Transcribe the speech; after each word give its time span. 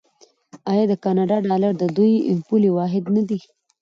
آیا 0.71 0.83
د 0.89 0.93
کاناډا 1.03 1.37
ډالر 1.47 1.71
د 1.77 1.83
دوی 1.97 2.13
پولي 2.47 2.69
واحد 2.73 3.03
نه 3.15 3.21
دی؟ 3.29 3.39